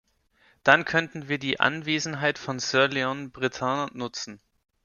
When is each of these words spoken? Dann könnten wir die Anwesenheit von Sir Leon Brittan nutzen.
Dann 0.63 0.83
könnten 0.83 1.27
wir 1.27 1.37
die 1.37 1.59
Anwesenheit 1.59 2.39
von 2.39 2.57
Sir 2.57 2.87
Leon 2.87 3.29
Brittan 3.29 3.87
nutzen. 3.93 4.41